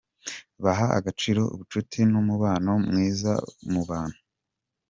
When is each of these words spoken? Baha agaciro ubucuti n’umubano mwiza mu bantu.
Baha 0.63 0.87
agaciro 0.97 1.41
ubucuti 1.53 1.99
n’umubano 2.11 2.71
mwiza 2.87 3.33
mu 3.71 3.81
bantu. 3.89 4.17